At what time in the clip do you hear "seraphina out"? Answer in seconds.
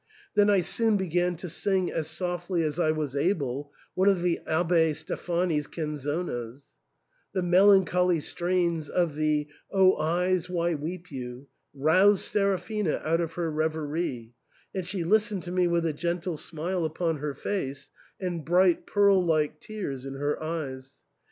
12.25-13.21